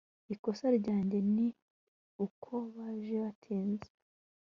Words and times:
Ikosa 0.33 0.65
ryanjye 0.77 1.17
ni 1.33 1.47
uko 2.25 2.51
baje 2.75 3.15
batinze 3.23 3.89